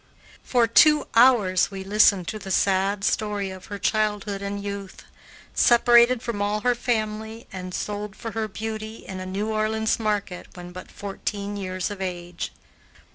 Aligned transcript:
For 0.43 0.65
two 0.65 1.05
hours 1.13 1.69
we 1.69 1.83
listened 1.83 2.27
to 2.29 2.39
the 2.39 2.49
sad 2.49 3.03
story 3.03 3.51
of 3.51 3.67
her 3.67 3.77
childhood 3.77 4.41
and 4.41 4.59
youth, 4.63 5.03
separated 5.53 6.23
from 6.23 6.41
all 6.41 6.61
her 6.61 6.73
family 6.73 7.45
and 7.53 7.71
sold 7.71 8.15
for 8.15 8.31
her 8.31 8.47
beauty 8.47 9.05
in 9.05 9.19
a 9.19 9.27
New 9.27 9.49
Orleans 9.51 9.99
market 9.99 10.47
when 10.55 10.71
but 10.71 10.89
fourteen 10.89 11.55
years 11.55 11.91
of 11.91 12.01
age. 12.01 12.51